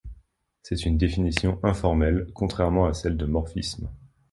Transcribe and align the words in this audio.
C'est 0.63 0.83
une 0.87 0.97
définition 0.97 1.59
informelle, 1.61 2.25
contrairement 2.33 2.87
à 2.87 2.93
celle 2.95 3.17
de 3.17 3.27
morphisme. 3.27 3.87